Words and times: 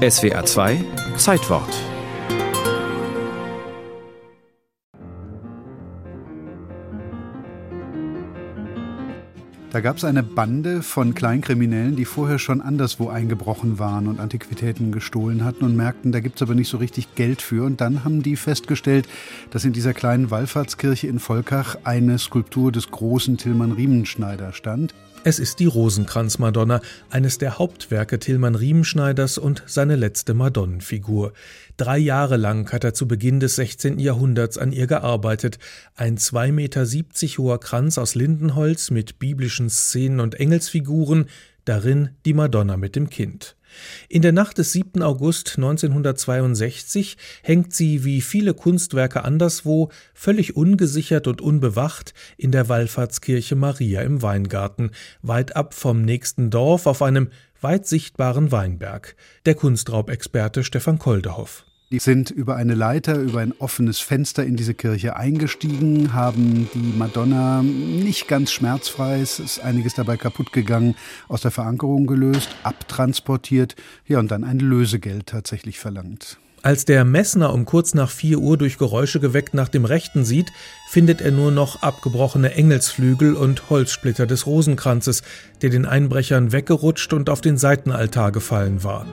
SWA 0.00 0.42
2 0.46 0.82
Zeitwort 1.18 1.68
Da 9.70 9.80
gab 9.80 9.98
es 9.98 10.04
eine 10.04 10.22
Bande 10.22 10.82
von 10.82 11.14
Kleinkriminellen, 11.14 11.96
die 11.96 12.06
vorher 12.06 12.38
schon 12.38 12.62
anderswo 12.62 13.10
eingebrochen 13.10 13.78
waren 13.78 14.08
und 14.08 14.20
Antiquitäten 14.20 14.90
gestohlen 14.90 15.44
hatten 15.44 15.64
und 15.64 15.76
merkten, 15.76 16.12
da 16.12 16.20
gibt 16.20 16.36
es 16.36 16.42
aber 16.42 16.54
nicht 16.54 16.70
so 16.70 16.78
richtig 16.78 17.14
Geld 17.14 17.42
für. 17.42 17.64
Und 17.64 17.82
dann 17.82 18.02
haben 18.02 18.22
die 18.22 18.36
festgestellt, 18.36 19.06
dass 19.50 19.66
in 19.66 19.74
dieser 19.74 19.92
kleinen 19.92 20.30
Wallfahrtskirche 20.30 21.08
in 21.08 21.18
Volkach 21.18 21.76
eine 21.84 22.18
Skulptur 22.18 22.72
des 22.72 22.90
großen 22.90 23.36
Tilman 23.36 23.72
Riemenschneider 23.72 24.54
stand. 24.54 24.94
Es 25.22 25.38
ist 25.38 25.58
die 25.58 25.66
Rosenkranz-Madonna, 25.66 26.80
eines 27.10 27.36
der 27.36 27.58
Hauptwerke 27.58 28.18
Tilman 28.18 28.54
Riemenschneiders 28.54 29.36
und 29.36 29.62
seine 29.66 29.96
letzte 29.96 30.32
Madonnenfigur. 30.32 31.34
Drei 31.76 31.98
Jahre 31.98 32.38
lang 32.38 32.72
hat 32.72 32.84
er 32.84 32.94
zu 32.94 33.06
Beginn 33.06 33.38
des 33.38 33.56
16. 33.56 33.98
Jahrhunderts 33.98 34.56
an 34.56 34.72
ihr 34.72 34.86
gearbeitet. 34.86 35.58
Ein 35.94 36.16
2,70 36.16 36.52
Meter 36.52 36.86
hoher 37.36 37.60
Kranz 37.60 37.98
aus 37.98 38.14
Lindenholz 38.14 38.90
mit 38.90 39.18
biblischen 39.18 39.68
Szenen 39.68 40.20
und 40.20 40.40
Engelsfiguren, 40.40 41.26
darin 41.66 42.10
die 42.24 42.32
Madonna 42.32 42.78
mit 42.78 42.96
dem 42.96 43.10
Kind. 43.10 43.56
In 44.08 44.22
der 44.22 44.32
Nacht 44.32 44.58
des 44.58 44.72
7. 44.72 45.02
August 45.02 45.56
1962 45.56 47.16
hängt 47.42 47.72
sie 47.74 48.04
wie 48.04 48.20
viele 48.20 48.54
Kunstwerke 48.54 49.24
anderswo 49.24 49.90
völlig 50.14 50.56
ungesichert 50.56 51.26
und 51.26 51.40
unbewacht 51.40 52.14
in 52.36 52.52
der 52.52 52.68
Wallfahrtskirche 52.68 53.56
Maria 53.56 54.02
im 54.02 54.22
Weingarten, 54.22 54.90
weit 55.22 55.56
ab 55.56 55.74
vom 55.74 56.02
nächsten 56.02 56.50
Dorf 56.50 56.86
auf 56.86 57.02
einem 57.02 57.28
weit 57.60 57.86
sichtbaren 57.86 58.52
Weinberg. 58.52 59.16
Der 59.46 59.54
Kunstraubexperte 59.54 60.64
Stefan 60.64 60.98
Koldehoff. 60.98 61.64
Die 61.92 61.98
sind 61.98 62.30
über 62.30 62.54
eine 62.54 62.76
Leiter, 62.76 63.18
über 63.18 63.40
ein 63.40 63.52
offenes 63.58 63.98
Fenster 63.98 64.44
in 64.44 64.54
diese 64.54 64.74
Kirche 64.74 65.16
eingestiegen, 65.16 66.12
haben 66.12 66.70
die 66.72 66.96
Madonna 66.96 67.62
nicht 67.62 68.28
ganz 68.28 68.52
schmerzfrei, 68.52 69.20
es 69.20 69.40
ist 69.40 69.58
einiges 69.58 69.94
dabei 69.94 70.16
kaputt 70.16 70.52
gegangen, 70.52 70.94
aus 71.26 71.40
der 71.40 71.50
Verankerung 71.50 72.06
gelöst, 72.06 72.50
abtransportiert, 72.62 73.74
ja, 74.06 74.20
und 74.20 74.30
dann 74.30 74.44
ein 74.44 74.60
Lösegeld 74.60 75.26
tatsächlich 75.26 75.80
verlangt. 75.80 76.38
Als 76.62 76.84
der 76.84 77.04
Messner 77.04 77.52
um 77.52 77.64
kurz 77.64 77.92
nach 77.92 78.10
vier 78.10 78.38
Uhr 78.38 78.56
durch 78.56 78.78
Geräusche 78.78 79.18
geweckt 79.18 79.54
nach 79.54 79.68
dem 79.68 79.84
Rechten 79.84 80.24
sieht, 80.24 80.52
findet 80.90 81.20
er 81.20 81.32
nur 81.32 81.50
noch 81.50 81.82
abgebrochene 81.82 82.54
Engelsflügel 82.54 83.34
und 83.34 83.68
Holzsplitter 83.68 84.28
des 84.28 84.46
Rosenkranzes, 84.46 85.22
der 85.60 85.70
den 85.70 85.86
Einbrechern 85.86 86.52
weggerutscht 86.52 87.12
und 87.12 87.28
auf 87.28 87.40
den 87.40 87.58
Seitenaltar 87.58 88.30
gefallen 88.30 88.84
war. 88.84 89.06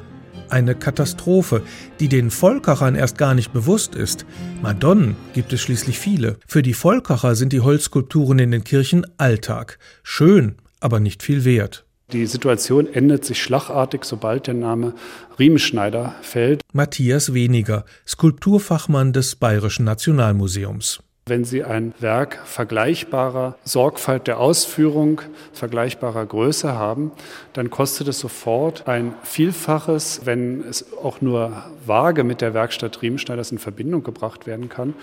Eine 0.50 0.76
Katastrophe, 0.76 1.62
die 2.00 2.08
den 2.08 2.32
Volkachern 2.32 2.96
erst 2.96 3.18
gar 3.18 3.34
nicht 3.34 3.54
bewusst 3.54 3.96
ist. 3.96 4.26
Madonnen 4.62 5.16
gibt 5.34 5.54
es 5.54 5.62
schließlich 5.62 6.00
viele. 6.00 6.38
Für 6.48 6.62
die 6.62 6.74
Volkacher 6.74 7.36
sind 7.36 7.54
die 7.54 7.62
Holzskulpturen 7.62 8.40
in 8.40 8.52
den 8.52 8.64
Kirchen 8.64 9.06
Alltag. 9.18 9.80
Schön, 10.04 10.56
aber 10.80 11.00
nicht 11.00 11.24
viel 11.24 11.46
wert. 11.46 11.86
Die 12.14 12.26
Situation 12.26 12.88
ändert 12.88 13.26
sich 13.26 13.44
schlagartig, 13.44 14.06
sobald 14.06 14.48
der 14.48 14.54
Name 14.54 14.94
Riemenschneider 15.38 16.16
fällt. 16.22 16.62
Matthias 16.72 17.34
Weniger, 17.34 17.84
Skulpturfachmann 18.08 19.12
des 19.12 19.36
Bayerischen 19.36 19.84
Nationalmuseums. 19.84 21.00
Wenn 21.28 21.44
Sie 21.44 21.64
ein 21.64 21.94
Werk 22.00 22.40
vergleichbarer 22.46 23.58
Sorgfalt 23.66 24.28
der 24.28 24.40
Ausführung, 24.40 25.22
vergleichbarer 25.52 26.26
Größe 26.26 26.74
haben, 26.74 27.12
dann 27.52 27.70
kostet 27.70 28.08
es 28.08 28.20
sofort 28.20 28.88
ein 28.88 29.14
Vielfaches, 29.24 30.22
wenn 30.24 30.64
es 30.64 30.86
auch 30.96 31.20
nur 31.20 31.64
vage 31.86 32.24
mit 32.24 32.40
der 32.40 32.54
Werkstatt 32.54 33.02
Riemenschneiders 33.02 33.52
in 33.52 33.58
Verbindung 33.58 34.04
gebracht 34.04 34.48
werden 34.48 34.70
kann. 34.70 34.94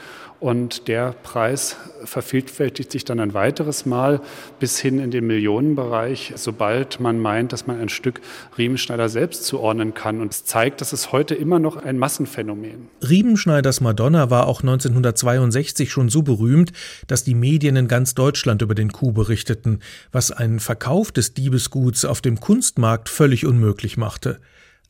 Und 0.41 0.89
der 0.89 1.14
Preis 1.22 1.77
vervielfältigt 2.05 2.92
sich 2.92 3.05
dann 3.05 3.18
ein 3.20 3.35
weiteres 3.35 3.86
Mal 3.86 4.20
bis 4.61 4.79
hin 4.79 4.98
in 4.98 5.11
den 5.11 5.27
Millionenbereich, 5.27 6.33
sobald 6.36 7.01
man 7.01 7.18
meint, 7.18 7.52
dass 7.52 7.67
man 7.67 7.80
ein 7.80 7.89
Stück 7.89 8.20
Riemenschneider 8.58 9.08
selbst 9.08 9.46
zuordnen 9.46 9.95
kann. 9.95 10.20
Und 10.20 10.33
es 10.33 10.45
zeigt, 10.45 10.80
dass 10.80 10.92
es 10.92 11.12
heute 11.12 11.35
immer 11.35 11.58
noch 11.58 11.77
ein 11.77 11.98
Massenphänomen. 11.98 12.89
Riemenschneiders 13.08 13.80
Madonna 13.80 14.30
war 14.30 14.46
auch 14.46 14.61
1962 14.61 15.91
schon 15.91 16.08
so 16.14 16.23
berühmt, 16.23 16.73
dass 17.07 17.25
die 17.25 17.35
Medien 17.35 17.77
in 17.77 17.89
ganz 17.89 18.14
Deutschland 18.14 18.63
über 18.63 18.75
den 18.75 18.91
Coup 18.91 19.13
berichteten, 19.13 19.80
was 20.13 20.30
einen 20.30 20.61
Verkauf 20.61 21.13
des 21.13 21.35
Diebesguts 21.35 22.07
auf 22.07 22.23
dem 22.23 22.41
Kunstmarkt 22.41 23.11
völlig 23.11 23.45
unmöglich 23.45 23.98
machte. 23.98 24.41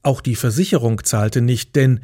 Auch 0.05 0.21
die 0.21 0.37
Versicherung 0.37 1.03
zahlte 1.03 1.41
nicht, 1.41 1.75
denn 1.75 2.01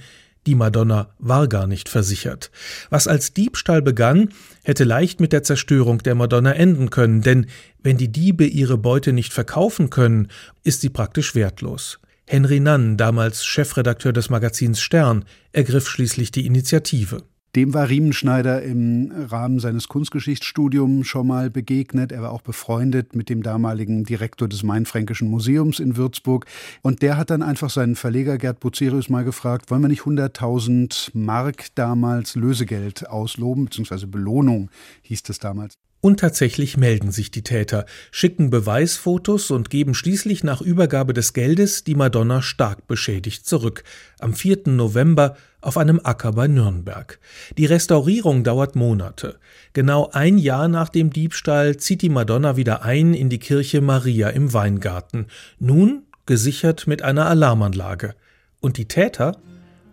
die 0.46 0.54
Madonna 0.54 1.14
war 1.18 1.48
gar 1.48 1.66
nicht 1.66 1.90
versichert. 1.90 2.50
Was 2.88 3.06
als 3.06 3.34
Diebstahl 3.34 3.82
begann, 3.82 4.30
hätte 4.64 4.84
leicht 4.84 5.20
mit 5.20 5.32
der 5.32 5.42
Zerstörung 5.42 5.98
der 5.98 6.14
Madonna 6.14 6.52
enden 6.52 6.88
können, 6.88 7.20
denn 7.20 7.46
wenn 7.82 7.98
die 7.98 8.10
Diebe 8.10 8.46
ihre 8.46 8.78
Beute 8.78 9.12
nicht 9.12 9.34
verkaufen 9.34 9.90
können, 9.90 10.28
ist 10.64 10.80
sie 10.80 10.88
praktisch 10.88 11.34
wertlos. 11.34 12.00
Henry 12.26 12.60
Nann, 12.60 12.96
damals 12.96 13.44
Chefredakteur 13.44 14.12
des 14.12 14.30
Magazins 14.30 14.80
Stern, 14.80 15.24
ergriff 15.52 15.88
schließlich 15.88 16.30
die 16.30 16.46
Initiative. 16.46 17.24
Dem 17.56 17.74
war 17.74 17.88
Riemenschneider 17.88 18.62
im 18.62 19.10
Rahmen 19.12 19.58
seines 19.58 19.88
Kunstgeschichtsstudiums 19.88 21.08
schon 21.08 21.26
mal 21.26 21.50
begegnet. 21.50 22.12
Er 22.12 22.22
war 22.22 22.30
auch 22.30 22.42
befreundet 22.42 23.16
mit 23.16 23.28
dem 23.28 23.42
damaligen 23.42 24.04
Direktor 24.04 24.46
des 24.46 24.62
Mainfränkischen 24.62 25.28
Museums 25.28 25.80
in 25.80 25.96
Würzburg. 25.96 26.46
Und 26.82 27.02
der 27.02 27.16
hat 27.16 27.30
dann 27.30 27.42
einfach 27.42 27.70
seinen 27.70 27.96
Verleger 27.96 28.38
Gerd 28.38 28.60
Bucerius 28.60 29.08
mal 29.08 29.24
gefragt, 29.24 29.68
wollen 29.70 29.82
wir 29.82 29.88
nicht 29.88 30.02
100.000 30.02 31.10
Mark 31.14 31.74
damals 31.74 32.36
Lösegeld 32.36 33.08
ausloben, 33.08 33.64
beziehungsweise 33.64 34.06
Belohnung 34.06 34.70
hieß 35.02 35.22
es 35.28 35.40
damals. 35.40 35.76
Und 36.02 36.20
tatsächlich 36.20 36.78
melden 36.78 37.10
sich 37.10 37.30
die 37.30 37.42
Täter, 37.42 37.84
schicken 38.10 38.48
Beweisfotos 38.48 39.50
und 39.50 39.68
geben 39.68 39.92
schließlich 39.92 40.42
nach 40.42 40.62
Übergabe 40.62 41.12
des 41.12 41.34
Geldes 41.34 41.84
die 41.84 41.94
Madonna 41.94 42.40
stark 42.40 42.86
beschädigt 42.86 43.46
zurück, 43.46 43.84
am 44.18 44.32
4. 44.32 44.62
November 44.68 45.36
auf 45.60 45.76
einem 45.76 46.00
Acker 46.02 46.32
bei 46.32 46.48
Nürnberg. 46.48 47.20
Die 47.58 47.66
Restaurierung 47.66 48.44
dauert 48.44 48.76
Monate. 48.76 49.38
Genau 49.74 50.08
ein 50.10 50.38
Jahr 50.38 50.68
nach 50.68 50.88
dem 50.88 51.10
Diebstahl 51.10 51.76
zieht 51.76 52.00
die 52.00 52.08
Madonna 52.08 52.56
wieder 52.56 52.82
ein 52.82 53.12
in 53.12 53.28
die 53.28 53.38
Kirche 53.38 53.82
Maria 53.82 54.30
im 54.30 54.54
Weingarten, 54.54 55.26
nun 55.58 56.04
gesichert 56.24 56.86
mit 56.86 57.02
einer 57.02 57.26
Alarmanlage. 57.26 58.14
Und 58.60 58.78
die 58.78 58.86
Täter? 58.86 59.36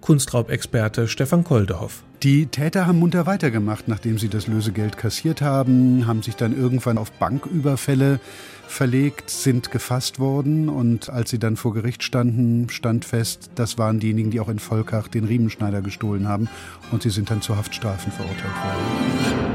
Kunstraubexperte 0.02 1.08
Stefan 1.08 1.44
Koldehoff. 1.44 2.04
Die 2.24 2.48
Täter 2.48 2.88
haben 2.88 3.00
munter 3.00 3.28
weitergemacht, 3.28 3.88
nachdem 3.88 4.18
sie 4.18 4.28
das 4.28 4.48
Lösegeld 4.48 4.98
kassiert 4.98 5.42
haben, 5.42 6.08
haben 6.08 6.24
sich 6.24 6.36
dann 6.36 6.58
irgendwann 6.58 6.98
auf 6.98 7.12
Banküberfälle 7.12 8.20
verlegt, 8.68 9.30
sind 9.30 9.72
gefasst 9.72 10.20
worden 10.20 10.68
und 10.68 11.10
als 11.10 11.30
sie 11.30 11.40
dann 11.40 11.58
vor 11.58 11.74
Gericht 11.74 12.04
standen, 12.04 12.70
stand 12.70 13.06
fest, 13.06 13.52
das 13.56 13.78
waren 13.78 14.00
diejenigen, 14.00 14.32
die 14.32 14.40
auch 14.40 14.50
in 14.50 14.60
Volkach 14.60 15.08
den 15.08 15.26
Riemenschneider 15.26 15.82
gestohlen 15.82 16.28
haben 16.28 16.50
und 16.92 17.04
sie 17.04 17.12
sind 17.12 17.30
dann 17.30 17.42
zu 17.42 17.56
Haftstrafen 17.56 18.12
verurteilt 18.12 18.44
worden. 18.44 19.47